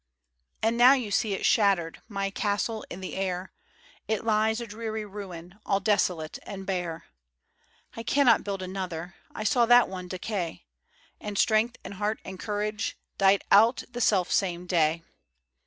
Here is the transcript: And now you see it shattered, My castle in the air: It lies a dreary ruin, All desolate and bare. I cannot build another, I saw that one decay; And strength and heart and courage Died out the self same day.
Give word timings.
And 0.63 0.77
now 0.79 0.93
you 0.93 1.11
see 1.11 1.33
it 1.35 1.45
shattered, 1.45 2.01
My 2.07 2.31
castle 2.31 2.83
in 2.89 3.01
the 3.01 3.13
air: 3.13 3.51
It 4.07 4.23
lies 4.25 4.59
a 4.59 4.65
dreary 4.65 5.05
ruin, 5.05 5.59
All 5.63 5.79
desolate 5.79 6.39
and 6.41 6.65
bare. 6.65 7.05
I 7.95 8.01
cannot 8.01 8.43
build 8.43 8.63
another, 8.63 9.13
I 9.35 9.43
saw 9.43 9.67
that 9.67 9.87
one 9.87 10.07
decay; 10.07 10.63
And 11.19 11.37
strength 11.37 11.77
and 11.83 11.93
heart 11.93 12.19
and 12.25 12.39
courage 12.39 12.97
Died 13.19 13.43
out 13.51 13.83
the 13.91 14.01
self 14.01 14.31
same 14.31 14.65
day. 14.65 15.03